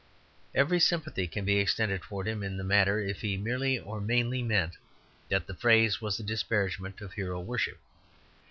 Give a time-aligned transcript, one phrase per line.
[0.55, 4.41] Every sympathy can be extended towards him in the matter if he merely or mainly
[4.41, 4.75] meant
[5.29, 7.77] that the phrase was a disparagement of hero worship.